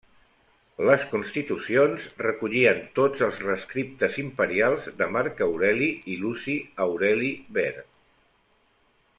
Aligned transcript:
Les 0.89 1.03
Constitucions 1.09 2.07
recollien 2.21 2.81
tots 2.99 3.23
els 3.27 3.37
rescriptes 3.49 4.17
imperials 4.25 4.89
de 5.03 5.11
Marc 5.19 5.45
Aureli 5.51 5.91
i 6.15 6.19
Luci 6.23 6.57
Aureli 6.87 7.33
Ver. 7.61 7.71